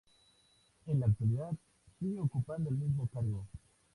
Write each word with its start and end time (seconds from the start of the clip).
En 0.87 0.99
la 0.99 1.05
actualidad 1.05 1.51
sigue 1.99 2.19
ocupando 2.21 2.71
el 2.71 2.77
mismo 2.77 3.05
cargo. 3.13 3.45